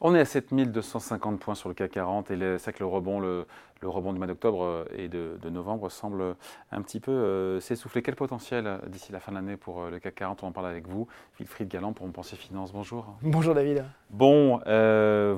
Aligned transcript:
On 0.00 0.14
est 0.14 0.20
à 0.20 0.24
7250 0.24 1.40
points 1.40 1.56
sur 1.56 1.68
le 1.68 1.74
CAC 1.74 1.90
40 1.92 2.30
et 2.30 2.36
c'est 2.38 2.62
vrai 2.62 2.72
que 2.72 2.78
le 2.78 2.86
rebond, 2.86 3.18
le, 3.18 3.46
le 3.80 3.88
rebond 3.88 4.12
du 4.12 4.18
mois 4.18 4.26
d'octobre 4.26 4.62
euh, 4.62 4.84
et 4.96 5.08
de, 5.08 5.36
novembre 5.50 5.90
semble 5.90 6.34
un 6.72 6.82
petit 6.82 7.00
peu 7.00 7.10
euh, 7.10 7.60
s'essouffler. 7.60 8.02
Quel 8.02 8.16
potentiel 8.16 8.66
euh, 8.66 8.78
d'ici 8.86 9.12
la 9.12 9.20
fin 9.20 9.32
de 9.32 9.36
l'année 9.36 9.56
pour 9.56 9.84
le 9.86 9.98
CAC 9.98 10.16
40 10.16 10.42
On 10.42 10.48
en 10.48 10.52
parle 10.52 10.66
avec 10.66 10.86
vous, 10.86 11.06
Wilfried 11.38 11.68
Galland 11.68 11.92
pour 11.92 12.06
Mon 12.06 12.12
Pensée 12.12 12.36
Finance. 12.36 12.72
Bonjour. 12.72 13.06
Bonjour 13.22 13.54
David. 13.54 13.84
Bon, 14.10 14.60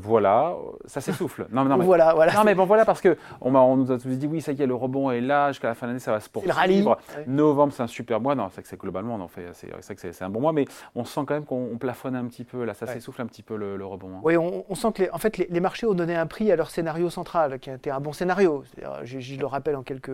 voilà, 0.01 0.57
ça 0.87 1.01
s'essouffle. 1.01 1.47
Non, 1.51 1.65
non, 1.65 1.77
mais, 1.77 1.85
voilà, 1.85 2.15
voilà. 2.15 2.33
Non, 2.35 2.45
mais 2.45 2.55
bon, 2.55 2.65
voilà, 2.65 2.85
parce 2.85 3.01
qu'on 3.01 3.17
on 3.41 3.77
nous 3.77 3.91
a 3.91 3.99
tous 3.99 4.09
dit, 4.09 4.27
oui, 4.27 4.41
ça 4.41 4.53
y 4.53 4.63
est, 4.63 4.67
le 4.67 4.75
rebond 4.75 5.11
est 5.11 5.21
là, 5.21 5.51
jusqu'à 5.51 5.69
la 5.69 5.75
fin 5.75 5.87
de 5.87 5.91
l'année, 5.91 6.01
ça 6.01 6.13
va 6.13 6.21
se 6.21 6.29
poursuivre. 6.29 6.99
Novembre, 7.27 7.73
c'est 7.73 7.83
un 7.83 7.89
super 7.89 8.21
mois. 8.21 8.35
Non, 8.35 8.49
c'est 8.51 8.63
que 8.63 8.69
c'est 8.69 8.79
globalement, 8.79 9.17
on 9.17 9.21
en 9.21 9.29
fait, 9.29 9.49
c'est 9.53 9.95
que 9.95 10.13
c'est 10.13 10.25
un 10.25 10.31
bon 10.31 10.41
mois, 10.41 10.53
mais 10.53 10.67
on 10.95 11.05
sent 11.05 11.23
quand 11.27 11.35
même 11.35 11.45
qu'on 11.45 11.77
plafonne 11.79 12.15
un 12.15 12.25
petit 12.27 12.45
peu, 12.45 12.65
là, 12.65 12.75
ça 12.75 12.87
s'essouffle 12.87 13.23
un 13.23 13.27
petit 13.27 13.43
peu 13.43 13.57
le, 13.57 13.85
rebond. 13.85 14.17
Hein. 14.17 14.21
Oui, 14.23 14.37
on, 14.37 14.50
sent 14.75 14.93
que 14.93 15.03
les, 15.03 15.11
en 15.11 15.19
fait, 15.19 15.39
les, 15.39 15.61
marchés 15.61 15.87
ont 15.87 15.95
donné 15.95 16.15
un 16.15 16.27
prix 16.27 16.51
à 16.53 16.57
leur 16.57 16.71
scénario 16.71 17.11
central, 17.11 17.59
qui 17.59 17.71
été 17.71 17.91
un 17.91 18.01
bon 18.01 18.13
scénario. 18.13 18.65
Je, 19.05 19.39
le 19.39 19.47
rappelle 19.47 19.77
en 19.77 19.83
quelques, 19.83 20.11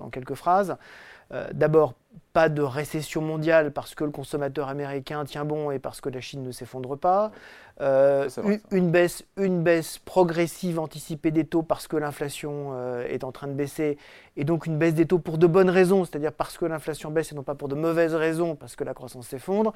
en 0.00 0.10
quelques 0.10 0.34
phrases. 0.34 0.76
Euh, 1.32 1.48
d'abord, 1.52 1.94
pas 2.36 2.50
de 2.50 2.60
récession 2.60 3.22
mondiale 3.22 3.72
parce 3.72 3.94
que 3.94 4.04
le 4.04 4.10
consommateur 4.10 4.68
américain 4.68 5.24
tient 5.24 5.46
bon 5.46 5.70
et 5.70 5.78
parce 5.78 6.02
que 6.02 6.10
la 6.10 6.20
Chine 6.20 6.42
ne 6.42 6.50
s'effondre 6.50 6.98
pas. 6.98 7.32
Euh, 7.80 8.28
une, 8.70 8.90
baisse, 8.90 9.24
une 9.38 9.62
baisse 9.62 9.98
progressive 9.98 10.78
anticipée 10.78 11.30
des 11.30 11.44
taux 11.44 11.62
parce 11.62 11.88
que 11.88 11.96
l'inflation 11.96 12.72
euh, 12.72 13.06
est 13.06 13.22
en 13.22 13.32
train 13.32 13.48
de 13.48 13.52
baisser 13.52 13.98
et 14.36 14.44
donc 14.44 14.66
une 14.66 14.76
baisse 14.78 14.94
des 14.94 15.06
taux 15.06 15.18
pour 15.18 15.36
de 15.36 15.46
bonnes 15.46 15.68
raisons, 15.70 16.04
c'est-à-dire 16.04 16.32
parce 16.32 16.58
que 16.58 16.66
l'inflation 16.66 17.10
baisse 17.10 17.32
et 17.32 17.34
non 17.34 17.42
pas 17.42 17.54
pour 17.54 17.68
de 17.68 17.74
mauvaises 17.74 18.14
raisons, 18.14 18.54
parce 18.54 18.76
que 18.76 18.84
la 18.84 18.92
croissance 18.92 19.28
s'effondre. 19.28 19.72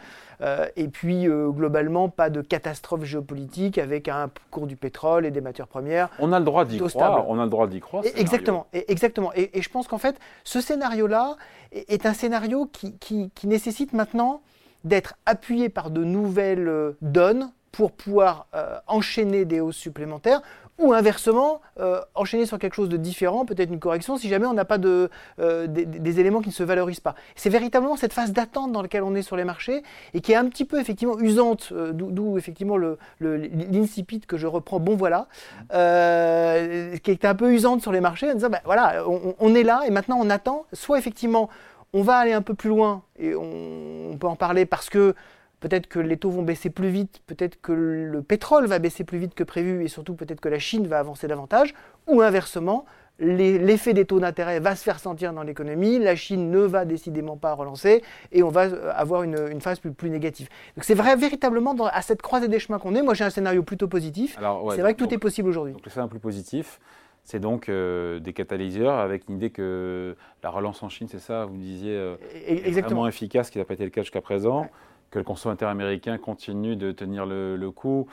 et 0.76 0.88
puis 0.88 1.24
globalement, 1.24 2.10
pas 2.10 2.29
de 2.29 2.42
catastrophe 2.42 3.04
géopolitique 3.04 3.79
avec 3.79 4.09
un 4.09 4.30
cours 4.51 4.66
du 4.66 4.76
pétrole 4.76 5.24
et 5.24 5.30
des 5.30 5.40
matières 5.40 5.68
premières. 5.68 6.10
On 6.18 6.32
a 6.35 6.38
le 6.38 6.45
droit 6.45 6.66
d'y 6.66 6.76
croire. 6.76 7.26
On 7.30 7.38
a 7.38 7.45
le 7.45 7.51
droit 7.51 7.66
d'y 7.68 7.80
croire. 7.80 8.04
exactement. 8.16 8.66
Et, 8.74 8.90
exactement. 8.92 9.32
Et, 9.35 9.59
et 9.59 9.63
je 9.63 9.70
pense 9.70 9.88
qu'en 9.88 9.98
fait, 9.98 10.18
ce 10.45 10.60
scénario-là 10.60 11.37
est 11.73 12.07
un 12.07 12.15
scénario 12.15 12.49
qui, 12.73 13.30
nécessite 13.45 13.93
maintenant 13.93 14.43
d'être 14.84 15.15
appuyé 15.26 15.68
par 15.68 15.90
de 15.90 16.04
nouvelles 16.04 16.68
euh, 16.68 16.92
donnes 17.02 17.51
pour 17.73 17.92
pouvoir 17.92 18.46
euh, 18.54 18.79
enchaîner 18.87 19.45
des 19.45 19.60
hausses 19.60 19.76
supplémentaires 19.76 20.42
ou 20.79 20.95
inversement 20.95 21.60
euh, 21.79 22.01
enchaîner 22.15 22.46
sur 22.46 22.59
quelque 22.59 22.73
chose 22.74 22.88
de 22.88 22.96
différent, 22.96 23.45
peut-être 23.45 23.70
une 23.70 23.79
correction, 23.79 24.16
si 24.16 24.29
jamais 24.29 24.46
on 24.46 24.54
n'a 24.54 24.65
pas 24.65 24.79
de, 24.79 25.10
des, 25.38 26.20
éléments 26.20 26.40
qui 26.40 26.48
ne 26.48 26.54
se 26.54 26.62
valorisent 26.62 27.01
pas. 27.01 27.15
C'est 27.37 27.51
véritablement 27.51 27.96
cette 27.96 28.15
phase 28.15 28.32
d'attente 28.32 28.73
dans 28.73 28.80
laquelle 28.80 29.02
on 29.02 29.14
est 29.14 29.20
sur 29.20 29.37
les 29.37 29.45
marchés 29.45 29.82
et 30.14 30.23
qui 30.23 30.32
est 30.32 30.37
un 30.37 30.46
petit 30.46 30.64
peu 30.64 30.80
effectivement 30.80 31.18
usante, 31.18 31.74
d'où 31.92 32.38
effectivement 32.38 32.79
l'incipit 33.20 34.20
que 34.20 34.38
je 34.38 34.46
reprends, 34.46 34.80
bon 34.80 34.96
voilà, 34.96 35.29
qui 35.68 37.10
est 37.10 37.24
un 37.26 37.35
peu 37.35 37.52
usante 37.52 37.82
sur 37.82 37.92
les 37.92 38.01
marchés 38.01 38.30
en 38.30 38.35
disant, 38.35 38.48
ben, 38.48 38.60
voilà, 38.64 39.04
on, 39.07 39.54
est 39.54 39.64
là 39.64 39.82
et 39.87 39.90
maintenant 39.90 40.18
on 40.18 40.30
attend, 40.30 40.64
soit 40.73 40.98
effectivement 40.98 41.51
on 41.93 42.02
va 42.02 42.16
aller 42.16 42.33
un 42.33 42.43
peu 42.43 42.55
plus 42.55 42.69
loin 42.69 43.02
et 43.19 43.35
on, 43.35 44.16
peut 44.19 44.27
en 44.27 44.37
parler 44.37 44.66
parce 44.66 44.91
que 44.91 45.15
peut-être 45.60 45.87
que 45.87 45.99
les 45.99 46.16
taux 46.16 46.30
vont 46.30 46.43
baisser 46.43 46.71
plus 46.71 46.88
vite, 46.88 47.21
peut-être 47.27 47.60
que 47.60 47.73
le 47.73 48.23
pétrole 48.23 48.66
va 48.66 48.79
baisser 48.79 49.05
plus 49.05 49.19
vite 49.19 49.35
que 49.35 49.45
prévu 49.45 49.85
et 49.85 49.88
surtout 49.88 50.15
peut-être 50.15 50.41
que 50.41 50.49
la 50.49 50.59
Chine 50.59 50.87
va 50.87 50.99
avancer 50.99 51.27
davantage, 51.27 51.74
ou 52.07 52.21
inversement, 52.23 52.85
l'effet 53.19 53.93
des 53.93 54.05
taux 54.05 54.21
d'intérêt 54.21 54.60
va 54.60 54.74
se 54.74 54.82
faire 54.82 54.99
sentir 54.99 55.32
dans 55.32 55.43
l'économie, 55.43 55.99
la 55.99 56.16
Chine 56.16 56.51
ne 56.51 56.60
va 56.60 56.85
décidément 56.85 57.37
pas 57.37 57.52
relancer 57.52 58.02
et 58.32 58.43
on 58.43 58.49
va 58.49 58.65
euh, 58.65 58.93
avoir 58.95 59.23
une, 59.23 59.60
phase 59.60 59.79
plus, 59.79 60.10
négative. 60.10 60.49
Donc 60.77 60.85
c'est 60.85 60.95
vrai 60.95 61.16
véritablement 61.16 61.75
à 61.93 62.02
cette 62.02 62.23
croisée 62.23 62.49
des 62.49 62.59
chemins 62.59 62.79
qu'on 62.79 62.95
est. 62.95 63.02
Moi 63.02 63.15
j'ai 63.15 63.25
un 63.25 63.30
scénario 63.30 63.63
plutôt 63.63 63.88
positif. 63.88 64.38
c'est 64.75 64.81
vrai 64.81 64.94
que 64.94 64.98
tout 65.04 65.12
est 65.12 65.19
possible 65.19 65.48
aujourd'hui. 65.48 65.75
Donc 65.75 65.82
c'est 65.88 66.00
un 66.00 66.09
plus 66.09 66.20
positif. 66.20 66.81
C'est 67.25 67.41
donc 67.41 67.69
euh, 67.69 68.19
des 68.19 68.32
catalyseurs 68.32 68.98
avec 68.98 69.28
une 69.28 69.36
idée 69.36 69.50
que 69.50 70.16
la 70.42 70.50
relance 70.50 70.82
en 70.82 70.88
Chine, 70.88 71.06
c'est 71.08 71.20
ça, 71.20 71.44
vous 71.44 71.56
disiez, 71.56 71.94
euh, 71.94 72.16
est 72.47 72.81
vraiment 72.81 73.06
efficace, 73.06 73.50
qui 73.50 73.58
n'a 73.58 73.64
pas 73.64 73.75
été 73.75 73.84
le 73.84 73.91
cas 73.91 74.03
jusqu'à 74.03 74.20
présent, 74.20 74.69
que 75.10 75.19
le 75.19 75.25
consommateur 75.25 75.69
américain 75.69 76.19
continue 76.19 76.76
de 76.76 76.92
tenir 76.92 77.26
le, 77.26 77.70
coup. 77.70 78.08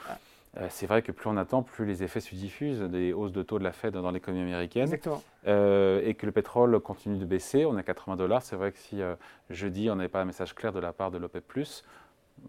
Euh, 0.56 0.66
c'est 0.70 0.86
vrai 0.86 1.02
que 1.02 1.12
plus 1.12 1.28
on 1.28 1.36
attend, 1.36 1.62
plus 1.62 1.84
les 1.84 2.02
effets 2.02 2.20
se 2.20 2.34
diffusent 2.34 2.80
des 2.80 3.12
hausses 3.12 3.32
de 3.32 3.42
taux 3.42 3.58
de 3.58 3.64
la 3.64 3.72
Fed 3.72 3.94
dans 3.94 4.10
l'économie 4.10 4.42
américaine. 4.42 4.84
Exactement. 4.84 5.22
et 5.44 6.14
que 6.14 6.26
le 6.26 6.32
pétrole 6.32 6.78
continue 6.80 7.18
de 7.18 7.24
baisser. 7.24 7.64
On 7.64 7.76
est 7.76 7.80
à 7.80 7.84
80 7.84 8.16
dollars. 8.16 8.42
C'est 8.42 8.56
vrai 8.56 8.72
que 8.72 8.78
si 8.78 9.00
jeudi, 9.50 9.90
on 9.90 9.96
n'avait 9.96 10.08
pas 10.08 10.20
un 10.20 10.26
message 10.26 10.54
clair 10.54 10.72
de 10.72 10.80
la 10.80 10.92
part 10.92 11.10
de 11.10 11.18
l'OPEP, 11.18 11.44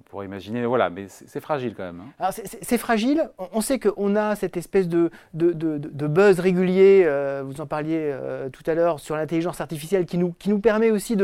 pourrait 0.10 0.26
imaginer, 0.26 0.66
voilà, 0.66 0.90
mais 0.90 1.08
c'est 1.08 1.40
fragile 1.40 1.76
quand 1.76 1.84
même. 1.84 2.02
Hein. 2.20 2.32
C'est 2.32 2.78
fragile. 2.78 3.30
On, 3.38 3.62
sait 3.62 3.80
qu'on 3.80 4.16
a 4.16 4.36
cette 4.36 4.58
espèce 4.58 4.88
de, 4.88 5.12
de, 5.34 5.54
de, 5.54 6.08
buzz 6.08 6.40
régulier, 6.40 7.04
euh, 7.06 7.44
vous 7.46 7.62
en 7.62 7.68
parliez 7.68 8.00
euh, 8.12 8.50
tout 8.50 8.64
à 8.66 8.74
l'heure, 8.74 9.00
sur 9.00 9.16
l'intelligence 9.16 9.62
artificielle 9.62 10.06
qui 10.06 10.18
nous, 10.18 10.34
qui 10.34 10.50
nous 10.50 10.60
permet 10.60 10.90
aussi 10.90 11.16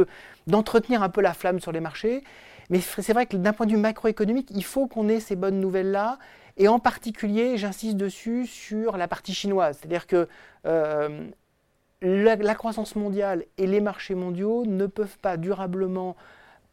d'entretenir 0.48 1.02
un 1.02 1.10
peu 1.10 1.22
la 1.22 1.34
flamme 1.34 1.60
sur 1.60 1.72
les 1.72 1.80
marchés. 1.80 2.24
Mais 2.70 2.80
c'est 2.80 3.14
vrai 3.14 3.26
que 3.26 3.38
d'un 3.38 3.54
point 3.54 3.66
de 3.66 3.72
vue 3.72 3.78
macroéconomique, 3.78 4.50
il 4.52 4.64
faut 4.64 4.88
qu'on 4.88 5.10
ait 5.10 5.20
ces 5.20 5.36
bonnes 5.36 5.60
nouvelles-là. 5.60 6.20
Et 6.58 6.68
en 6.68 6.80
particulier, 6.80 7.58
j'insiste 7.58 7.98
dessus 7.98 8.46
sur 8.46 8.98
la 8.98 9.08
partie 9.08 9.34
chinoise. 9.34 9.78
C'est-à-dire 9.80 10.08
que 10.08 10.28
euh, 10.66 11.28
la 12.02 12.56
croissance 12.56 12.96
mondiale 12.96 13.46
et 13.58 13.68
les 13.68 13.82
marchés 13.82 14.16
mondiaux 14.16 14.66
ne 14.66 14.86
peuvent 14.86 15.18
pas 15.20 15.38
durablement 15.38 16.16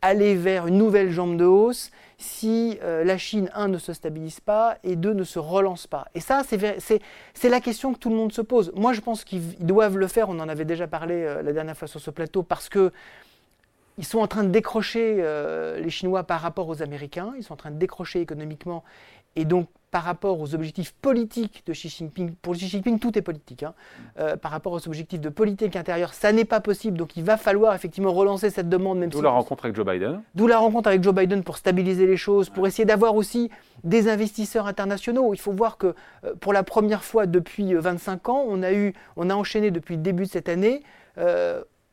aller 0.03 0.35
vers 0.35 0.67
une 0.67 0.77
nouvelle 0.77 1.11
jambe 1.11 1.37
de 1.37 1.45
hausse 1.45 1.91
si 2.19 2.79
euh, 2.83 3.05
la 3.05 3.19
Chine, 3.19 3.51
un, 3.55 3.69
ne 3.69 3.79
se 3.79 3.93
stabilise 3.93 4.41
pas 4.41 4.79
et 4.85 4.97
deux, 4.97 5.13
ne 5.13 5.25
se 5.25 5.39
relance 5.39 5.87
pas. 5.87 6.07
Et 6.15 6.21
ça, 6.21 6.43
c'est 6.45 7.49
la 7.49 7.61
question 7.61 7.93
que 7.93 7.99
tout 7.99 8.11
le 8.11 8.17
monde 8.17 8.33
se 8.33 8.43
pose. 8.43 8.73
Moi, 8.77 8.93
je 8.93 9.01
pense 9.01 9.25
qu'ils 9.25 9.57
doivent 9.59 9.99
le 9.99 10.07
faire, 10.07 10.29
on 10.29 10.39
en 10.39 10.49
avait 10.49 10.65
déjà 10.65 10.87
parlé 10.87 11.15
euh, 11.15 11.43
la 11.43 11.53
dernière 11.53 11.77
fois 11.77 11.89
sur 11.89 12.01
ce 12.01 12.11
plateau, 12.11 12.43
parce 12.43 12.69
que 12.69 12.93
ils 13.99 14.05
sont 14.05 14.21
en 14.21 14.27
train 14.27 14.45
de 14.45 14.51
décrocher, 14.51 15.17
euh, 15.19 15.79
les 15.79 15.91
Chinois, 15.91 16.23
par 16.23 16.41
rapport 16.41 16.69
aux 16.69 16.83
Américains, 16.83 17.35
ils 17.37 17.43
sont 17.43 17.53
en 17.53 17.57
train 17.57 17.71
de 17.71 17.79
décrocher 17.79 18.21
économiquement, 18.21 18.85
et 19.37 19.45
donc 19.45 19.69
par 19.93 20.05
rapport 20.05 20.41
aux 20.41 20.55
objectifs 20.55 20.95
politiques 21.03 21.63
de 21.67 21.75
Xi 21.75 21.91
Jinping, 21.91 22.35
pour 22.41 22.55
Xi 22.55 22.67
Jinping 22.67 22.99
tout 22.99 23.17
est 23.17 23.23
politique, 23.23 23.63
hein. 23.63 23.75
euh, 24.19 24.37
par 24.37 24.51
rapport 24.51 24.73
aux 24.73 24.89
objectifs 24.89 25.21
de 25.21 25.29
politique 25.29 25.77
intérieure, 25.77 26.15
ça 26.15 26.33
n'est 26.33 26.47
pas 26.47 26.61
possible, 26.61 26.97
donc 26.97 27.15
il 27.19 27.23
va 27.23 27.37
falloir 27.37 27.75
effectivement 27.75 28.11
relancer 28.11 28.49
cette 28.49 28.71
demande. 28.71 29.05
D'où 29.05 29.21
la 29.21 29.29
rencontre 29.29 29.67
avec 29.67 29.77
Joe 29.77 29.85
Biden. 29.85 30.23
D'où 30.35 30.47
la 30.47 30.59
rencontre 30.59 30.89
avec 30.89 31.03
Joe 31.03 31.15
Biden 31.15 31.45
pour 31.45 31.59
stabiliser 31.59 32.07
les 32.07 32.17
choses, 32.17 32.49
pour 32.49 32.67
essayer 32.67 32.87
d'avoir 32.87 33.15
aussi 33.15 33.51
des 33.85 34.09
investisseurs 34.09 34.67
internationaux. 34.67 35.35
Il 35.35 35.41
faut 35.41 35.53
voir 35.53 35.77
que 35.77 35.95
euh, 36.25 36.35
pour 36.41 36.55
la 36.55 36.63
première 36.63 37.05
fois 37.05 37.27
depuis 37.27 37.75
25 37.75 38.29
euh, 38.29 38.33
ans, 38.33 38.45
on 38.49 38.63
a, 38.63 38.73
eu, 38.73 38.95
on 39.17 39.29
a 39.29 39.35
enchaîné 39.35 39.71
depuis 39.71 39.97
le 39.97 40.03
début 40.03 40.25
de 40.25 40.31
cette 40.31 40.49
année 40.49 40.83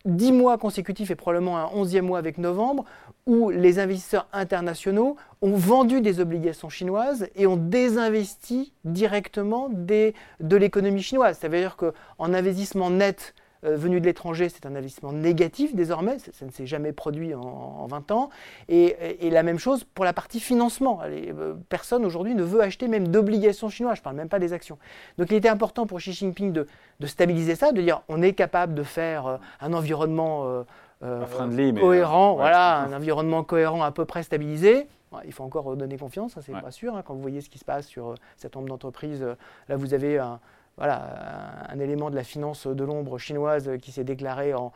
10 0.06 0.32
mois 0.32 0.58
consécutifs 0.58 1.12
et 1.12 1.16
probablement 1.16 1.58
un 1.58 1.66
11e 1.66 2.02
mois 2.02 2.20
avec 2.20 2.38
novembre, 2.38 2.86
où 3.26 3.50
les 3.50 3.80
investisseurs 3.80 4.28
internationaux 4.34 5.18
ont 5.42 5.56
vendu 5.56 6.02
des 6.02 6.20
obligations 6.20 6.70
chinoises 6.70 7.30
et 7.36 7.48
ont 7.48 7.58
désinvesti 7.58 8.74
directement 8.86 9.70
des, 9.70 10.14
de 10.40 10.58
l'économie 10.58 11.02
chinoise. 11.02 11.38
Ça 11.38 11.48
veut 11.48 11.60
dire 11.60 11.76
qu'en 11.76 12.34
investissement 12.34 12.90
net, 12.90 13.34
euh, 13.66 13.76
venu 13.76 14.00
de 14.00 14.06
l'étranger, 14.06 14.48
c'est 14.48 14.66
un 14.66 14.76
investissement 14.76 15.12
négatif 15.12 15.76
désormais, 15.76 16.18
ça, 16.20 16.46
ne 16.46 16.52
s'est 16.52 16.66
jamais 16.66 16.94
produit 16.94 17.34
en, 17.36 17.86
20 17.88 18.12
ans. 18.12 18.30
Et, 18.70 18.96
la 19.30 19.44
même 19.44 19.60
chose 19.60 19.84
pour 19.84 20.06
la 20.06 20.14
partie 20.14 20.40
financement. 20.40 21.02
Euh, 21.04 21.56
personne 21.68 22.06
aujourd'hui 22.06 22.36
ne 22.36 22.44
veut 22.44 22.62
acheter 22.62 22.88
même 22.88 23.10
d'obligations 23.10 23.70
chinoises, 23.70 23.96
je 23.96 24.02
ne 24.02 24.04
parle 24.04 24.16
même 24.16 24.30
pas 24.30 24.40
des 24.40 24.54
actions. 24.54 24.78
Donc 25.18 25.30
il 25.32 25.36
était 25.36 25.50
important 25.50 25.86
pour 25.86 26.00
Xi 26.00 26.14
Jinping 26.14 26.54
de, 26.54 26.68
stabiliser 27.06 27.56
ça, 27.56 27.72
de 27.72 27.82
dire 27.82 28.02
on 28.08 28.22
est 28.22 28.34
capable 28.34 28.74
de 28.74 28.84
faire 28.84 29.28
euh, 29.28 29.38
un 29.60 29.74
environnement 29.74 30.66
cohérent, 31.02 32.36
voilà, 32.36 32.80
un 32.80 32.94
environnement 32.94 33.44
cohérent 33.44 33.84
à 33.84 33.92
peu 33.92 34.06
près 34.06 34.24
stabilisé. 34.24 34.88
Il 35.26 35.34
faut 35.34 35.44
encore 35.44 35.76
donner 35.76 35.98
confiance, 35.98 36.34
ça 36.34 36.42
c'est 36.42 36.54
pas 36.54 36.72
sûr. 36.72 36.96
Hein, 36.96 37.02
quand 37.06 37.14
vous 37.14 37.22
voyez 37.22 37.42
ce 37.42 37.50
qui 37.50 37.58
se 37.58 37.66
passe 37.66 37.88
sur 37.88 38.16
cet 38.38 38.56
nombre 38.56 38.70
d'entreprises, 38.70 39.26
là 39.68 39.76
vous 39.76 39.94
avez 39.94 40.20
un, 40.20 40.40
voilà, 40.80 41.68
un, 41.70 41.80
élément 41.80 42.10
de 42.10 42.16
la 42.16 42.24
finance 42.24 42.66
de 42.66 42.84
l'ombre 42.84 43.18
chinoise 43.20 43.70
qui 43.82 43.92
s'est 43.92 44.04
déclaré 44.04 44.54
en, 44.54 44.72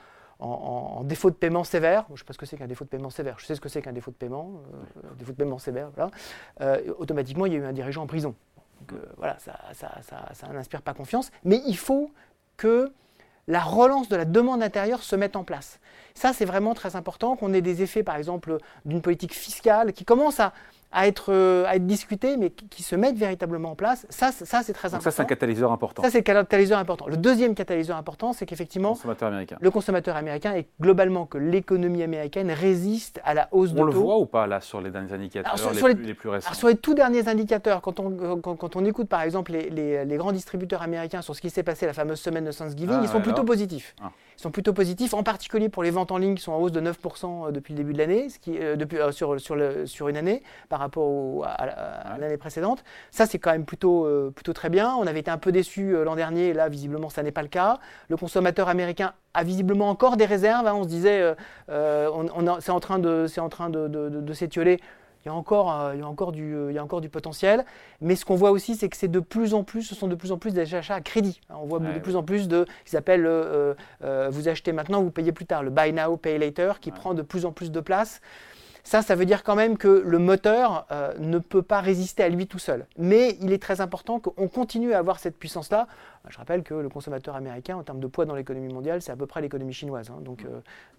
défaut 1.06 1.30
de 1.30 1.36
paiement 1.36 1.64
sévère. 1.64 2.06
Je 2.10 2.14
ne 2.14 2.18
sais 2.18 2.26
pas 2.26 2.34
ce 2.34 2.38
que 2.38 2.46
c'est 2.46 2.58
qu'un 2.58 2.68
défaut 2.68 2.84
de 2.84 2.90
paiement 2.90 3.10
sévère. 3.10 3.40
Je 3.40 3.46
sais 3.46 3.56
ce 3.56 3.62
que 3.62 3.70
c'est 3.70 3.82
qu'un 3.82 3.94
défaut 3.94 4.12
de 4.12 4.18
paiement, 4.18 4.52
euh, 4.98 5.08
défaut 5.18 5.32
de 5.32 5.38
paiement 5.38 5.58
sévère. 5.58 5.90
Euh, 6.60 6.94
automatiquement, 6.98 7.46
il 7.46 7.54
y 7.54 7.56
a 7.56 7.60
eu 7.60 7.66
un 7.66 7.72
dirigeant 7.72 8.04
en 8.04 8.08
prison. 8.08 8.36
Donc, 8.82 9.00
euh, 9.00 9.06
voilà, 9.18 9.38
ça, 9.40 9.58
ça 9.74 10.48
n'inspire 10.52 10.82
pas 10.82 10.94
confiance. 10.94 11.32
Mais 11.46 11.62
il 11.66 11.78
faut 11.78 12.12
que 12.58 12.92
la 13.48 13.62
relance 13.62 14.10
de 14.10 14.16
la 14.16 14.26
demande 14.26 14.64
intérieure 14.64 15.04
se 15.04 15.16
mette 15.16 15.36
en 15.36 15.44
place. 15.44 15.80
Ça, 16.14 16.34
c'est 16.34 16.46
vraiment 16.46 16.74
très 16.74 16.96
important 16.96 17.36
qu'on 17.36 17.54
ait 17.54 17.62
des 17.62 17.82
effets, 17.82 18.04
par 18.04 18.16
exemple, 18.16 18.58
d'une 18.86 19.02
politique 19.02 19.34
fiscale 19.34 19.94
qui 19.94 20.06
commence 20.06 20.40
à, 20.40 20.54
à 20.94 21.08
être, 21.08 21.32
euh, 21.32 21.66
à 21.68 21.76
être 21.76 21.86
discutés, 21.86 22.38
mais 22.38 22.50
qui, 22.50 22.84
se 22.84 22.96
mettent 22.96 23.18
véritablement 23.18 23.72
en 23.72 23.76
place. 23.76 24.06
Ça, 24.10 24.32
ça 24.32 24.62
c'est 24.64 24.74
très 24.74 24.90
important. 24.90 25.04
Ça, 25.04 25.12
c'est 25.12 25.22
un 25.22 25.26
catalyseur 25.26 25.72
important. 25.72 26.04
Ça, 26.04 26.10
c'est 26.10 26.24
catalyseur 26.24 26.80
important. 26.80 27.08
Le 27.08 27.18
deuxième 27.18 27.56
catalyseur 27.56 27.98
important, 27.98 28.34
c'est 28.34 28.46
qu'effectivement, 28.46 28.90
le 28.90 28.96
consommateur 28.96 29.28
américain. 29.30 29.58
Le 29.60 29.72
consommateur 29.72 30.16
américain 30.16 30.54
et 30.56 30.68
globalement 30.80 31.26
que 31.26 31.38
l'économie 31.38 32.04
américaine 32.04 32.52
résiste 32.52 33.22
à 33.24 33.34
la 33.34 33.48
hausse 33.52 33.72
de 33.72 33.78
taux. 33.78 33.84
On 33.84 33.86
le 33.86 33.94
voit 33.94 34.18
ou 34.20 34.26
pas 34.26 34.48
là 34.48 34.62
sur 34.62 34.82
les 34.82 34.92
derniers 34.92 35.14
indicateurs 35.14 35.56
les, 35.88 36.14
plus, 36.14 36.30
récents? 36.30 36.54
Sur 36.54 36.68
les 36.68 36.76
tout 36.76 36.94
derniers 36.94 37.28
indicateurs, 37.28 37.82
quand 37.82 38.00
on, 38.00 38.38
quand, 38.40 38.76
on 38.76 38.86
écoute 38.86 39.08
par 39.08 39.22
exemple 39.22 39.52
les, 39.52 40.06
les, 40.06 40.18
grands 40.18 40.32
distributeurs 40.32 40.82
américains 40.82 41.22
sur 41.22 41.36
ce 41.36 41.42
qui 41.42 41.50
s'est 41.50 41.64
passé 41.64 41.86
la 41.86 41.94
fameuse 41.94 42.20
semaine 42.20 42.46
de 42.46 42.52
Thanksgiving, 42.52 42.98
ah, 43.00 43.04
ils 43.04 43.10
sont 43.10 43.22
plutôt 43.22 43.44
positifs. 43.44 43.96
Ah. 44.02 44.12
Ils 44.38 44.42
sont 44.42 44.52
plutôt 44.52 44.74
positifs, 44.74 45.14
en 45.14 45.24
particulier 45.24 45.70
pour 45.70 45.84
les 45.84 45.92
ventes 45.92 46.12
en 46.12 46.18
ligne 46.18 46.36
qui 46.36 46.44
sont 46.44 46.52
en 46.52 46.60
hausse 46.60 46.72
de 46.72 46.82
9% 46.82 47.52
depuis 47.52 47.74
le 47.74 47.78
début 47.78 47.94
de 47.94 47.98
l'année, 47.98 48.28
euh, 48.48 48.76
depuis, 48.76 48.98
euh, 48.98 49.12
sur, 49.12 49.40
sur, 49.40 49.56
le, 49.56 49.86
sur 49.86 50.08
une 50.08 50.18
année 50.18 50.42
par 50.70 50.80
rapport 50.84 51.46
à, 51.46 52.18
l'année 52.18 52.38
précédente. 52.38 52.84
Ça, 53.12 53.26
c'est 53.26 53.40
quand 53.40 53.52
même 53.52 53.66
plutôt, 53.66 54.06
euh, 54.06 54.32
plutôt 54.32 54.54
très 54.54 54.70
bien. 54.70 54.94
On 54.96 55.08
avait 55.08 55.20
été 55.20 55.32
un 55.32 55.38
peu 55.38 55.52
déçus 55.52 55.96
l'an 56.04 56.16
dernier, 56.16 56.50
et 56.50 56.54
là, 56.54 56.70
visiblement, 56.70 57.10
ça 57.10 57.24
n'est 57.24 57.32
pas 57.32 57.42
le 57.42 57.48
cas. 57.48 57.80
Le 58.10 58.18
consommateur 58.18 58.70
américain 58.70 59.14
a 59.34 59.44
visiblement 59.44 59.90
encore 59.90 60.18
des 60.18 60.26
réserves. 60.26 60.68
Hein. 60.68 60.74
On 60.76 60.84
se 60.84 60.90
disait, 60.90 61.36
on, 61.70 62.60
c'est 62.60 62.72
en 62.72 62.80
train 62.80 63.00
de, 63.00 63.28
en 63.38 63.50
train 63.50 63.70
de, 63.70 63.88
de 63.88 64.34
s'étioler 64.34 64.80
il 65.24 65.30
y 65.30 65.32
a 65.32 65.34
encore, 65.34 65.72
euh, 65.72 65.96
il 65.96 66.02
y 66.02 66.04
a 66.04 66.08
encore, 66.08 66.34
du, 66.34 66.54
euh, 66.54 66.72
il 66.72 66.76
y 66.76 66.78
a 66.78 66.84
encore 66.84 67.00
du 67.00 67.10
potentiel. 67.10 67.64
Mais 68.02 68.16
ce 68.16 68.26
qu'on 68.26 68.36
voit 68.36 68.52
aussi, 68.52 68.76
c'est 68.76 68.90
que 68.90 68.98
c'est 68.98 69.08
de 69.08 69.22
plus 69.22 69.54
en 69.54 69.64
plus, 69.64 69.84
ce 69.84 69.96
sont 69.96 70.08
de 70.08 70.16
plus 70.16 70.32
en 70.32 70.38
plus 70.38 70.54
des 70.54 70.76
achats 70.76 70.96
à 70.96 71.02
crédit. 71.02 71.40
Hein, 71.50 71.56
on 71.62 71.66
voit 71.66 71.80
de 71.80 72.00
plus 72.00 72.16
en 72.16 72.24
plus 72.24 72.48
de, 72.48 72.66
qu'ils 72.86 72.98
appellent 72.98 73.26
euh, 73.26 73.74
vous 74.32 74.48
achetez 74.48 74.74
maintenant, 74.74 75.02
vous 75.02 75.12
payez 75.12 75.32
plus 75.32 75.46
tard, 75.46 75.64
le 75.64 75.70
buy 75.70 75.94
now, 75.94 76.18
pay 76.18 76.38
later, 76.38 76.80
qui 76.82 76.92
prend 76.92 77.14
de 77.14 77.22
plus 77.22 77.46
en 77.46 77.52
plus 77.52 77.72
de 77.72 77.80
place. 77.80 78.20
Ça, 78.84 79.02
ça 79.02 79.16
veut 79.16 79.26
dire 79.26 79.44
quand 79.44 79.56
même 79.56 79.78
que 79.78 79.88
le 80.06 80.20
moteur 80.20 80.86
ne 81.18 81.40
peut 81.40 81.62
pas 81.62 81.80
résister 81.80 82.22
à 82.22 82.28
lui 82.28 82.48
tout 82.48 82.60
seul. 82.60 82.86
Mais 82.98 83.38
il 83.40 83.54
est 83.54 83.62
très 83.62 83.80
important 83.80 84.20
qu'on 84.20 84.50
continue 84.50 84.94
à 84.94 85.00
avoir 85.00 85.20
cette 85.20 85.38
puissance-là. 85.38 85.88
Je 86.28 86.38
rappelle 86.38 86.64
que 86.64 86.74
le 86.74 86.90
consommateur 86.90 87.38
américain, 87.38 87.78
en 87.78 87.84
termes 87.84 88.02
de 88.02 88.08
poids 88.08 88.26
dans 88.26 88.36
l'économie 88.36 88.74
mondiale, 88.74 89.02
c'est 89.02 89.14
à 89.14 89.16
peu 89.16 89.26
près 89.26 89.40
l'économie 89.40 89.72
chinoise. 89.72 90.10
Hein. 90.10 90.20
donc, 90.20 90.46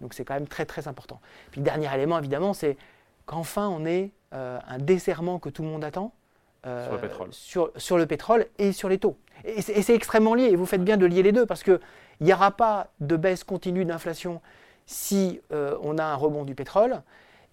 donc 0.01 0.15
c'est 0.15 0.25
quand 0.25 0.33
même 0.33 0.47
très 0.47 0.65
très 0.65 0.87
important. 0.87 1.21
Puis 1.51 1.61
le 1.61 1.65
dernier 1.65 1.93
élément, 1.93 2.17
évidemment, 2.17 2.53
c'est 2.53 2.75
qu'enfin 3.25 3.67
on 3.67 3.85
ait 3.85 4.11
euh, 4.33 4.59
un 4.67 4.77
desserrement 4.77 5.39
que 5.39 5.49
tout 5.49 5.63
le 5.63 5.69
monde 5.69 5.83
attend 5.83 6.13
euh, 6.65 6.85
sur, 6.85 6.93
le 6.93 6.99
pétrole. 6.99 7.27
Sur, 7.31 7.97
le 7.97 8.05
pétrole 8.05 8.45
et 8.57 8.71
sur 8.71 8.89
les 8.89 8.97
taux. 8.97 9.17
Et 9.43 9.61
c'est 9.61 9.93
extrêmement 9.93 10.33
lié, 10.33 10.45
et 10.45 10.55
vous 10.55 10.65
faites 10.65 10.83
bien 10.83 10.97
de 10.97 11.05
lier 11.05 11.21
les 11.21 11.31
deux, 11.31 11.45
parce 11.45 11.63
qu'il 11.63 11.79
n'y 12.21 12.33
aura 12.33 12.51
pas 12.51 12.87
de 12.99 13.15
baisse 13.15 13.43
continue 13.43 13.85
d'inflation 13.85 14.41
si 14.87 15.41
euh, 15.51 15.77
on 15.83 15.97
a 15.97 16.03
un 16.03 16.15
rebond 16.15 16.43
du 16.43 16.55
pétrole, 16.55 17.01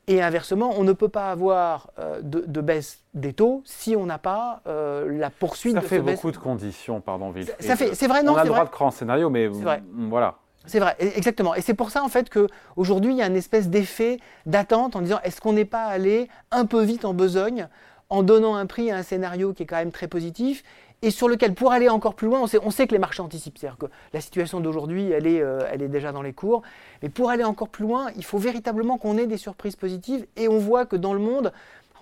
et 0.08 0.20
inversement, 0.20 0.74
on 0.76 0.84
ne 0.84 0.92
peut 0.92 1.08
pas 1.08 1.30
avoir 1.30 1.90
de, 2.22 2.60
baisse 2.60 3.02
des 3.14 3.32
taux 3.32 3.62
si 3.64 3.94
on 3.94 4.06
n'a 4.06 4.18
pas 4.18 4.62
la 4.66 5.30
poursuite 5.30 5.74
ça 5.74 5.80
de 5.80 5.86
fait 5.86 6.00
beaucoup 6.00 6.30
de 6.30 6.36
conditions, 6.36 7.00
pardon. 7.00 7.32
Ça 7.60 7.76
fait, 7.76 7.94
c'est 7.94 8.08
vrai, 8.08 8.22
non 8.22 8.32
On 8.32 8.36
a 8.36 8.42
le 8.42 8.48
droit 8.48 8.64
de 8.64 8.70
croire 8.70 8.88
en 8.88 8.90
scénario, 8.90 9.30
mais 9.30 9.48
voilà. 9.48 10.36
C'est 10.66 10.78
vrai, 10.78 10.96
e-, 11.00 11.16
exactement. 11.16 11.54
Et 11.54 11.60
c'est 11.60 11.74
pour 11.74 11.90
ça 11.90 12.02
en 12.02 12.08
fait 12.08 12.30
qu'aujourd'hui 12.30 13.12
il 13.12 13.18
y 13.18 13.22
a 13.22 13.26
une 13.26 13.36
espèce 13.36 13.68
d'effet 13.68 14.18
d'attente 14.46 14.96
en 14.96 15.00
disant 15.00 15.18
est-ce 15.24 15.40
qu'on 15.40 15.52
n'est 15.52 15.64
pas 15.64 15.84
allé 15.84 16.28
un 16.50 16.66
peu 16.66 16.82
vite 16.82 17.04
en 17.04 17.14
besogne 17.14 17.68
en 18.08 18.22
donnant 18.22 18.56
un 18.56 18.66
prix 18.66 18.90
à 18.90 18.96
un 18.96 19.02
scénario 19.02 19.52
qui 19.52 19.62
est 19.62 19.66
quand 19.66 19.76
même 19.76 19.92
très 19.92 20.08
positif 20.08 20.62
et 21.02 21.10
sur 21.10 21.28
lequel, 21.28 21.54
pour 21.54 21.72
aller 21.72 21.88
encore 21.88 22.14
plus 22.14 22.28
loin, 22.28 22.40
on 22.40 22.46
sait, 22.46 22.58
on 22.62 22.70
sait 22.70 22.86
que 22.86 22.92
les 22.92 22.98
marchés 22.98 23.22
anticipent. 23.22 23.58
C'est-à-dire 23.58 23.78
que 23.78 23.86
la 24.12 24.20
situation 24.20 24.60
d'aujourd'hui, 24.60 25.10
elle, 25.10 25.26
est, 25.26 25.40
euh, 25.40 25.60
elle 25.70 25.82
est 25.82 25.88
déjà 25.88 26.12
dans 26.12 26.22
les 26.22 26.32
cours. 26.32 26.62
Mais 27.02 27.08
pour 27.08 27.30
aller 27.30 27.44
encore 27.44 27.68
plus 27.68 27.84
loin, 27.84 28.10
il 28.16 28.24
faut 28.24 28.38
véritablement 28.38 28.98
qu'on 28.98 29.18
ait 29.18 29.26
des 29.26 29.36
surprises 29.36 29.76
positives. 29.76 30.26
Et 30.36 30.48
on 30.48 30.58
voit 30.58 30.86
que 30.86 30.96
dans 30.96 31.12
le 31.12 31.20
monde, 31.20 31.52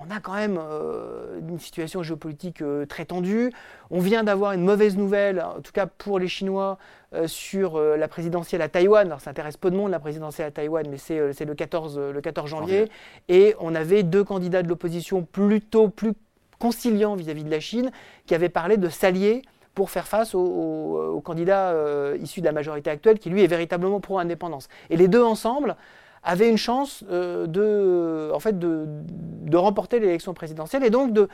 on 0.01 0.11
a 0.11 0.19
quand 0.21 0.35
même 0.35 0.59
euh, 0.59 1.39
une 1.41 1.59
situation 1.59 2.03
géopolitique 2.03 2.63
euh, 2.63 2.87
très 2.87 3.05
tendue. 3.05 3.53
On 3.91 4.01
vient 4.01 4.25
d'avoir 4.25 4.53
une 4.53 4.65
mauvaise 4.65 4.97
nouvelle, 4.97 5.43
en 5.43 5.61
tout 5.61 5.73
cas 5.73 5.87
pour 5.87 6.19
les 6.19 6.29
Chinois, 6.29 6.79
euh, 7.13 7.27
sur 7.27 7.79
la 7.79 8.09
présidentielle 8.09 8.63
à 8.63 8.69
Taïwan. 8.69 9.07
Alors 9.07 9.21
ça 9.21 9.31
intéresse 9.31 9.57
peu 9.57 9.71
de 9.71 9.77
monde 9.77 9.91
la 9.91 10.01
présidentielle 10.01 10.47
à 10.47 10.51
Taïwan, 10.51 10.87
mais 10.89 10.97
c'est 10.97 11.45
le 11.45 11.55
14, 11.55 11.99
le 11.99 12.21
14 12.21 12.49
janvier. 12.49 12.89
Et 13.29 13.55
on 13.61 13.75
avait 13.75 14.03
deux 14.03 14.25
candidats 14.25 14.63
de 14.63 14.69
l'opposition 14.69 15.23
plutôt 15.23 15.89
plus 15.89 16.13
conciliants 16.61 17.17
vis-à-vis 17.17 17.43
de 17.43 17.51
la 17.51 17.59
Chine 17.59 17.91
qui 18.27 18.37
avaient 18.37 18.49
parlé 18.49 18.77
de 18.77 18.89
s'allier 18.89 19.43
pour 19.75 19.91
faire 19.91 20.07
face 20.07 20.35
au, 20.35 21.21
candidat 21.25 21.75
issu 22.21 22.41
de 22.41 22.45
la 22.45 22.53
majorité 22.53 22.91
actuelle 22.91 23.19
qui 23.19 23.31
lui 23.31 23.43
est 23.43 23.49
véritablement 23.49 24.01
pro-indépendance. 24.01 24.69
Et 24.91 24.97
les 24.97 25.09
deux 25.09 25.23
ensemble 25.23 25.77
avait 26.23 26.51
une 26.51 26.59
chance 26.59 27.05
euh, 27.11 27.47
de, 27.47 28.31
en 28.35 28.41
fait, 28.41 28.59
de, 28.59 28.85
de 28.87 29.57
remporter 29.57 30.01
l'élection 30.01 30.35
présidentielle 30.35 30.85
et 30.85 30.91
donc 30.91 31.13
de, 31.13 31.29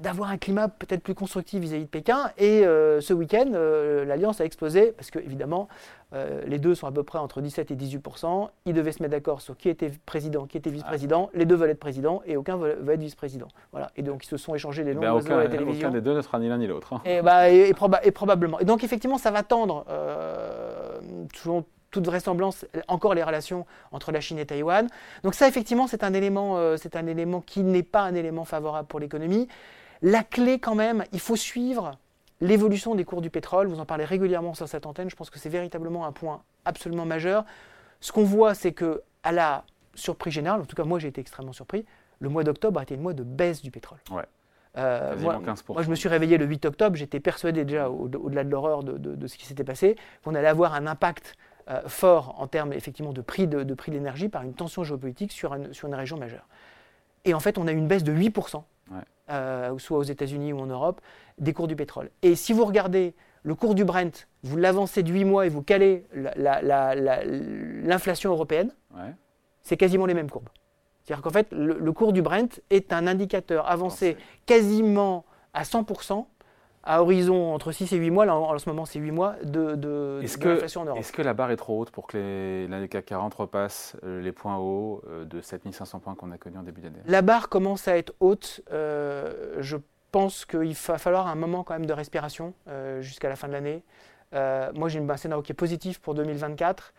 d'avoir 0.00 0.30
un 0.30 0.36
climat 0.36 0.68
peut-être 0.68 1.02
plus 1.02 1.14
constructif 1.14 1.60
vis-à-vis 1.60 1.84
de 1.84 1.88
Pékin. 1.88 2.30
Et 2.38 2.64
euh, 2.64 3.00
ce 3.00 3.12
week-end, 3.12 3.50
euh, 3.54 4.04
l'alliance 4.04 4.40
a 4.40 4.44
explosé 4.44 4.92
parce 4.92 5.10
que, 5.10 5.18
évidemment, 5.18 5.68
les 6.46 6.58
deux 6.58 6.74
sont 6.74 6.86
à 6.86 6.92
peu 6.92 7.02
près 7.02 7.18
entre 7.18 7.42
17 7.42 7.72
et 7.72 7.76
18% 7.76 8.48
Ils 8.64 8.72
devaient 8.72 8.92
se 8.92 9.02
mettre 9.02 9.12
d'accord 9.12 9.42
sur 9.42 9.54
qui 9.54 9.68
était 9.68 9.90
président, 10.06 10.46
qui 10.46 10.56
était 10.56 10.70
vice-président. 10.70 11.28
Les 11.34 11.44
deux 11.44 11.56
veulent 11.56 11.68
être 11.68 11.80
président 11.80 12.22
et 12.24 12.38
aucun 12.38 12.56
veut, 12.56 12.78
être 12.88 13.00
vice-président. 13.00 13.48
Voilà. 13.72 13.90
Et 13.96 14.02
donc, 14.02 14.24
ils 14.24 14.28
se 14.28 14.38
sont 14.38 14.54
échangés 14.54 14.82
les 14.82 14.94
noms 14.94 15.02
ben, 15.02 15.12
aucun, 15.12 15.36
à 15.36 15.42
la 15.42 15.48
télévision. 15.50 15.88
Aucun 15.88 15.94
des 15.94 16.00
deux 16.00 16.14
ne 16.14 16.22
sera 16.22 16.38
ni 16.38 16.48
l'un 16.48 16.56
ni 16.56 16.68
l'autre. 16.68 16.94
Hein. 16.94 17.02
Et, 17.04 17.20
bah, 17.20 17.50
et, 17.50 17.68
et, 17.68 18.10
probablement. 18.12 18.58
Et 18.60 18.64
donc, 18.64 18.82
effectivement, 18.82 19.18
ça 19.18 19.30
va 19.30 19.42
tendre, 19.42 19.84
selon 21.34 21.66
toute 21.96 22.06
vraisemblance 22.06 22.66
encore 22.88 23.14
les 23.14 23.22
relations 23.22 23.64
entre 23.90 24.12
la 24.12 24.20
Chine 24.20 24.38
et 24.38 24.44
Taïwan. 24.44 24.86
Donc 25.22 25.34
ça, 25.34 25.48
effectivement, 25.48 25.86
c'est 25.86 26.04
un 26.04 26.12
élément, 26.12 26.58
euh, 26.58 26.76
c'est 26.76 26.94
un 26.94 27.06
élément 27.06 27.40
qui 27.40 27.60
n'est 27.62 27.82
pas 27.82 28.02
un 28.02 28.14
élément 28.14 28.44
favorable 28.44 28.86
pour 28.86 29.00
l'économie. 29.00 29.48
La 30.02 30.22
clé, 30.22 30.58
quand 30.58 30.74
même, 30.74 31.04
il 31.12 31.20
faut 31.20 31.36
suivre 31.36 31.92
l'évolution 32.42 32.94
des 32.94 33.04
cours 33.04 33.22
du 33.22 33.30
pétrole. 33.30 33.66
Vous 33.66 33.80
en 33.80 33.86
parlez 33.86 34.04
régulièrement 34.04 34.52
sur 34.52 34.68
cette 34.68 34.84
antenne. 34.84 35.08
Je 35.08 35.16
pense 35.16 35.30
que 35.30 35.38
c'est 35.38 35.48
véritablement 35.48 36.04
un 36.04 36.12
point 36.12 36.42
absolument 36.66 37.06
majeur. 37.06 37.46
Ce 38.00 38.12
qu'on 38.12 38.24
voit, 38.24 38.54
c'est 38.54 38.72
que 38.72 39.02
à 39.22 39.32
la 39.32 39.64
surprise 39.94 40.34
générale, 40.34 40.60
en 40.60 40.66
tout 40.66 40.76
cas 40.76 40.84
moi 40.84 40.98
j'ai 40.98 41.08
été 41.08 41.22
extrêmement 41.22 41.54
surpris, 41.54 41.86
le 42.18 42.28
mois 42.28 42.44
d'octobre 42.44 42.78
a 42.78 42.82
été 42.82 42.94
le 42.94 43.00
mois 43.00 43.14
de 43.14 43.22
baisse 43.22 43.62
du 43.62 43.70
pétrole. 43.70 43.98
Ouais. 44.10 44.24
Euh, 44.76 45.16
moi, 45.18 45.40
moi, 45.68 45.82
je 45.82 45.88
me 45.88 45.94
suis 45.94 46.08
réveillé 46.08 46.36
le 46.36 46.44
8 46.44 46.66
octobre, 46.66 46.96
j'étais 46.96 47.20
persuadé 47.20 47.64
déjà, 47.64 47.88
au-delà 47.88 48.44
de 48.44 48.50
l'horreur 48.50 48.82
de, 48.82 48.98
de, 48.98 49.26
ce 49.26 49.38
qui 49.38 49.46
s'était 49.46 49.64
passé, 49.64 49.96
qu'on 50.22 50.34
allait 50.34 50.48
avoir 50.48 50.74
un 50.74 50.86
impact 50.86 51.34
euh, 51.68 51.82
fort 51.88 52.36
en 52.38 52.46
termes 52.46 52.72
effectivement 52.72 53.12
de 53.12 53.20
prix 53.20 53.48
de, 53.48 53.74
prix 53.74 53.90
de 53.90 53.96
l'énergie 53.96 54.28
par 54.28 54.42
une 54.42 54.54
tension 54.54 54.84
géopolitique 54.84 55.32
sur 55.32 55.54
une, 55.54 55.72
sur 55.72 55.88
une 55.88 55.94
région 55.94 56.16
majeure. 56.16 56.46
Et 57.24 57.34
en 57.34 57.40
fait, 57.40 57.58
on 57.58 57.66
a 57.66 57.72
une 57.72 57.88
baisse 57.88 58.04
de 58.04 58.12
8%, 58.12 58.62
euh, 59.30 59.78
soit 59.78 59.98
aux 59.98 60.04
États-Unis 60.04 60.52
ou 60.52 60.60
en 60.60 60.66
Europe, 60.66 61.00
des 61.38 61.52
cours 61.52 61.66
du 61.66 61.74
pétrole. 61.74 62.10
Et 62.22 62.36
si 62.36 62.52
vous 62.52 62.64
regardez 62.64 63.14
le 63.42 63.54
cours 63.56 63.74
du 63.74 63.84
Brent, 63.84 64.28
vous 64.44 64.56
l'avancez 64.56 65.02
de 65.02 65.12
8 65.12 65.24
mois 65.24 65.46
et 65.46 65.48
vous 65.48 65.62
calez 65.62 66.04
l'inflation 66.14 68.30
européenne, 68.30 68.72
c'est 69.62 69.76
quasiment 69.76 70.06
les 70.06 70.14
mêmes 70.14 70.30
courbes. 70.30 70.48
C'est-à-dire 71.02 71.22
qu'en 71.22 71.30
fait, 71.30 71.52
le, 71.52 71.78
le, 71.78 71.92
cours 71.92 72.12
du 72.12 72.22
Brent 72.22 72.60
est 72.70 72.92
un 72.92 73.06
indicateur 73.06 73.68
avancé 73.68 74.16
quasiment 74.46 75.24
à 75.52 75.62
100% 75.62 76.26
à 76.86 77.02
horizon 77.02 77.52
entre 77.52 77.72
6 77.72 77.92
et 77.92 77.96
8 77.96 78.10
mois, 78.10 78.24
là 78.24 78.36
en, 78.36 78.56
ce 78.58 78.68
moment 78.68 78.84
c'est 78.84 79.00
8 79.00 79.10
mois, 79.10 79.34
de, 79.42 79.74
de, 79.74 80.20
en 80.76 80.84
Europe. 80.84 80.98
Est-ce 80.98 81.12
que 81.12 81.20
la 81.20 81.34
barre 81.34 81.50
est 81.50 81.56
trop 81.56 81.80
haute 81.80 81.90
pour 81.90 82.06
que 82.06 82.66
l'année 82.70 82.88
CAC 82.88 83.06
40 83.06 83.34
repasse 83.34 83.96
euh, 84.04 84.22
les 84.22 84.32
points 84.32 84.56
hauts 84.56 85.02
euh, 85.08 85.24
de 85.24 85.40
7500 85.40 85.98
points 85.98 86.14
qu'on 86.14 86.30
a 86.30 86.38
connus 86.38 86.58
en 86.58 86.62
début 86.62 86.80
d'année? 86.80 87.00
La 87.04 87.22
barre 87.22 87.48
commence 87.48 87.88
à 87.88 87.98
être 87.98 88.14
haute. 88.20 88.62
Euh, 88.70 89.56
je 89.58 89.76
pense 90.12 90.44
qu'il 90.46 90.74
va 90.74 90.98
falloir 90.98 91.26
un 91.26 91.34
moment 91.34 91.64
quand 91.64 91.74
même 91.74 91.86
de 91.86 91.92
respiration 91.92 92.54
jusqu'à 93.00 93.28
la 93.28 93.36
fin 93.36 93.48
de 93.48 93.52
l'année. 93.52 93.82
moi 94.32 94.88
j'ai 94.88 95.00
un 95.00 95.16
scénario 95.16 95.42
qui 95.42 95.52
est 95.52 95.56
positif 95.56 95.98
pour 95.98 96.14
2024 96.14 96.94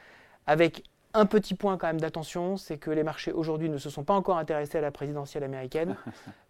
avec 0.46 0.84
un 1.17 1.25
petit 1.25 1.55
point 1.55 1.77
quand 1.77 1.88
même 1.88 2.00
d'attention, 2.00 2.57
c'est 2.57 2.77
que 2.77 2.91
les 2.91 3.03
marchés 3.03 3.31
aujourd'hui 3.31 3.69
ne 3.69 3.79
se 3.79 3.89
sont 3.89 4.03
pas 4.03 4.13
encore 4.13 4.38
intéressés 4.38 4.77
à 4.77 4.81
la 4.81 4.91
présidentielle 4.91 5.43
américaine. 5.43 5.95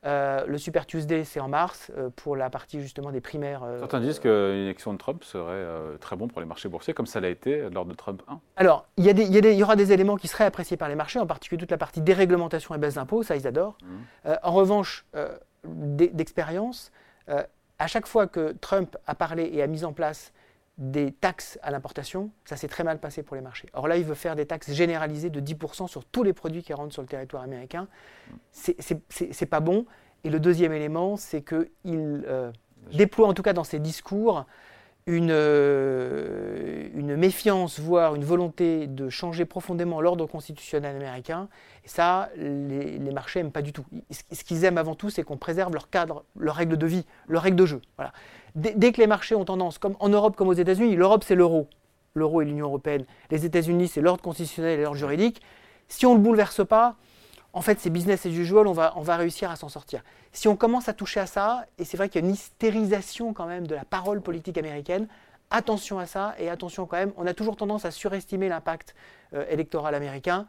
Euh, 0.05 0.45
le 0.47 0.57
Super 0.57 0.85
Tuesday, 0.85 1.25
c'est 1.25 1.41
en 1.41 1.49
mars, 1.49 1.91
euh, 1.97 2.09
pour 2.15 2.37
la 2.37 2.49
partie 2.49 2.79
justement 2.79 3.11
des 3.11 3.19
primaires. 3.19 3.63
Euh, 3.63 3.79
Certains 3.79 3.99
disent 3.99 4.19
qu'une 4.19 4.31
élection 4.31 4.93
de 4.93 4.97
Trump 4.97 5.21
serait 5.21 5.65
très 5.99 6.15
bon 6.15 6.29
pour 6.29 6.39
les 6.39 6.47
marchés 6.47 6.69
boursiers, 6.69 6.93
comme 6.93 7.07
ça 7.07 7.19
l'a 7.19 7.27
été 7.27 7.69
lors 7.71 7.83
de 7.83 7.93
Trump 7.93 8.21
1. 8.29 8.39
Alors, 8.55 8.85
il 8.95 9.05
y, 9.05 9.09
y, 9.09 9.63
aura 9.63 9.75
des 9.75 9.91
éléments 9.91 10.15
qui 10.15 10.29
seraient 10.29 10.45
appréciés 10.45 10.77
par 10.77 10.87
les 10.87 10.95
marchés, 10.95 11.19
en 11.19 11.27
particulier 11.27 11.59
toute 11.59 11.71
la 11.71 11.77
partie 11.77 11.99
déréglementation 11.99 12.73
et 12.73 12.77
baisse 12.77 12.93
d'impôts, 12.93 13.21
ça 13.21 13.35
ils 13.35 13.47
adorent. 13.47 13.77
Mmh. 13.83 14.29
en 14.43 14.51
revanche, 14.53 15.05
d'expérience, 15.65 16.91
à 17.27 17.87
chaque 17.87 18.07
fois 18.07 18.27
que 18.27 18.53
Trump 18.61 18.95
a 19.07 19.15
parlé 19.15 19.49
et 19.51 19.61
a 19.61 19.67
mis 19.67 19.83
en 19.83 19.91
place 19.91 20.31
des 20.77 21.11
taxes 21.11 21.57
à 21.63 21.71
l'importation, 21.71 22.29
ça 22.45 22.55
s'est 22.55 22.67
très 22.67 22.83
mal 22.83 22.99
passé 22.99 23.23
pour 23.23 23.35
les 23.35 23.41
marchés. 23.41 23.67
Or 23.73 23.87
là, 23.87 23.97
il 23.97 24.03
veut 24.03 24.15
faire 24.15 24.35
des 24.35 24.45
taxes 24.45 24.71
généralisées 24.71 25.29
de 25.29 25.39
10% 25.39 25.87
sur 25.87 26.05
tous 26.05 26.23
les 26.23 26.33
produits 26.33 26.61
qui 26.61 26.73
rentrent 26.73 26.93
sur 26.93 27.01
le 27.01 27.07
territoire 27.07 27.43
américain. 27.43 27.87
C'est 28.51 29.45
pas 29.49 29.59
bon. 29.59 29.85
Et 30.23 30.29
le 30.29 30.39
deuxième 30.39 30.73
élément, 30.73 31.17
c'est 31.17 31.41
qu'il 31.41 31.65
euh, 32.27 32.51
déploie, 32.93 33.27
en 33.27 33.33
tout 33.33 33.43
cas 33.43 33.53
dans 33.53 33.63
ses 33.63 33.79
discours, 33.79 34.45
une, 35.07 35.29
euh, 35.31 36.89
une, 36.93 37.15
méfiance, 37.15 37.79
voire 37.79 38.13
une 38.15 38.25
volonté 38.25 38.87
de 38.87 39.09
changer 39.09 39.45
profondément 39.45 40.01
l'ordre 40.01 40.25
constitutionnel 40.25 40.97
américain. 40.97 41.47
Et 41.85 41.87
ça, 41.87 42.29
les, 42.35 42.99
marchés 42.99 43.39
n'aiment 43.39 43.53
pas 43.53 43.61
du 43.61 43.71
tout. 43.71 43.85
Ce 44.11 44.43
qu'ils 44.43 44.65
aiment 44.65 44.77
avant 44.77 44.95
tout, 44.95 45.09
c'est 45.09 45.23
qu'on 45.23 45.37
préserve 45.37 45.73
leur 45.73 45.89
cadre, 45.89 46.25
leurs 46.37 46.55
règles 46.55 46.77
de 46.77 46.85
vie, 46.85 47.05
leurs 47.27 47.41
règles 47.41 47.55
de 47.55 47.65
jeu. 47.65 47.81
Voilà. 47.95 48.11
Dès, 48.55 48.91
que 48.91 49.01
les 49.01 49.07
marchés 49.07 49.35
ont 49.35 49.45
tendance, 49.45 49.77
comme 49.77 49.95
en 49.99 50.09
Europe 50.09 50.35
comme 50.35 50.47
aux 50.47 50.53
États-Unis, 50.53 50.95
l'Europe 50.95 51.23
c'est 51.23 51.35
l'euro, 51.35 51.67
l'euro 52.13 52.41
et 52.41 52.45
l'Union 52.45 52.67
européenne. 52.67 53.05
Les 53.29 53.45
États-Unis 53.45 53.87
c'est 53.87 54.01
l'ordre 54.01 54.21
constitutionnel 54.21 54.79
et 54.79 54.83
l'ordre 54.83 54.97
juridique. 54.97 55.41
Si 55.87 56.05
on 56.05 56.11
ne 56.11 56.17
le 56.17 56.23
bouleverse 56.23 56.65
pas, 56.65 56.95
en 57.53 57.61
fait, 57.61 57.79
c'est 57.79 57.89
business 57.89 58.25
as 58.25 58.29
usual, 58.29 58.67
on 58.67 58.73
va, 58.73 58.93
on 58.97 59.01
va 59.01 59.15
réussir 59.15 59.49
à 59.49 59.55
s'en 59.55 59.69
sortir. 59.69 60.03
Si 60.31 60.47
on 60.47 60.55
commence 60.55 60.89
à 60.89 60.93
toucher 60.93 61.19
à 61.19 61.25
ça, 61.25 61.65
et 61.79 61.85
c'est 61.85 61.97
vrai 61.97 62.09
qu'il 62.09 62.21
y 62.21 62.23
a 62.23 62.27
une 62.27 62.33
hystérisation 62.33 63.33
quand 63.33 63.47
même 63.47 63.65
de 63.65 63.73
la 63.73 63.85
parole 63.85 64.21
politique 64.21 64.57
américaine, 64.57 65.07
attention 65.49 65.97
à 65.97 66.05
ça, 66.05 66.35
et 66.37 66.49
attention 66.49 66.85
quand 66.85 66.97
même, 66.97 67.13
on 67.17 67.25
a 67.25 67.33
toujours 67.33 67.55
tendance 67.55 67.85
à 67.85 67.91
surestimer 67.91 68.49
l'impact 68.49 68.93
euh, 69.33 69.45
électoral 69.49 69.95
américain. 69.95 70.45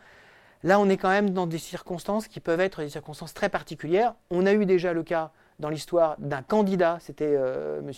Là, 0.65 0.81
on 0.81 0.89
est 0.89 0.97
quand 0.97 1.09
même 1.09 1.31
dans 1.31 1.47
des 1.47 1.59
circonstances 1.59 2.29
qui 2.29 2.41
peuvent 2.41 2.61
être 2.61 2.83
des 2.83 2.91
circonstances 2.91 3.33
très 3.33 3.49
particulières. 3.49 4.15
On 4.31 4.45
a 4.45 4.53
eu 4.53 4.67
déjà 4.67 4.93
le 4.93 5.05
cas 5.05 5.31
dans 5.59 5.69
l'histoire 5.69 6.17
d'un 6.19 6.43
candidat, 6.43 6.99
c'était 7.01 7.35
euh, 7.37 7.81
M. 7.81 7.93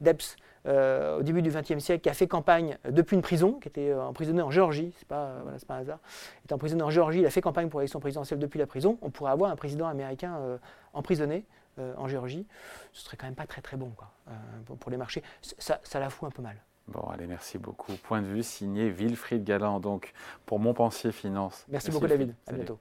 Debs, 0.00 0.36
euh, 0.66 1.18
au 1.18 1.22
début 1.22 1.42
du 1.42 1.50
XXe 1.50 1.78
siècle, 1.78 2.02
qui 2.02 2.08
a 2.08 2.14
fait 2.14 2.28
campagne 2.28 2.78
depuis 2.88 3.16
une 3.16 3.22
prison, 3.22 3.54
qui 3.54 3.68
était 3.68 3.90
euh, 3.90 4.02
emprisonné 4.02 4.42
en 4.42 4.50
Géorgie, 4.50 4.92
c'est 4.98 5.08
pas, 5.08 5.34
voilà, 5.42 5.58
pas 5.66 5.74
un 5.74 5.80
hasard, 5.80 5.98
il 6.48 6.54
emprisonné 6.54 6.82
en 6.82 6.90
Géorgie, 6.90 7.20
il 7.20 7.26
a 7.26 7.30
fait 7.30 7.40
campagne 7.40 7.68
pour 7.68 7.80
l'élection 7.80 8.00
présidentielle 8.00 8.38
depuis 8.38 8.58
la 8.58 8.66
prison, 8.66 8.98
on 9.02 9.10
pourrait 9.10 9.32
avoir 9.32 9.50
un 9.50 9.56
président 9.56 9.86
américain 9.86 10.38
emprisonné 10.92 11.44
en 11.78 12.06
Géorgie, 12.06 12.46
ce 12.92 13.02
serait 13.02 13.16
quand 13.16 13.26
même 13.26 13.34
pas 13.34 13.46
très 13.46 13.60
très 13.60 13.76
bon 13.76 13.90
quoi, 13.96 14.12
pour 14.78 14.90
les 14.90 14.96
marchés, 14.96 15.22
ça, 15.58 15.80
ça 15.82 15.98
la 15.98 16.10
fout 16.10 16.28
un 16.28 16.30
peu 16.30 16.42
mal. 16.42 16.56
Bon, 16.88 17.02
allez, 17.10 17.26
merci 17.26 17.58
beaucoup. 17.58 17.92
Point 17.94 18.22
de 18.22 18.26
vue 18.26 18.42
signé 18.42 18.90
Wilfried 18.90 19.44
Galland, 19.44 19.80
donc, 19.80 20.12
pour 20.46 20.58
Montpensier 20.58 21.12
Finance. 21.12 21.64
Merci, 21.68 21.90
beaucoup, 21.90 22.08
David. 22.08 22.34
À 22.46 22.52
bientôt. 22.52 22.78